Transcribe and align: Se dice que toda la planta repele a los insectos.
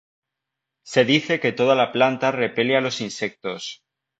Se 0.81 1.05
dice 1.05 1.39
que 1.39 1.51
toda 1.51 1.75
la 1.75 1.91
planta 1.91 2.31
repele 2.31 2.75
a 2.75 2.81
los 2.81 3.01
insectos. 3.01 3.81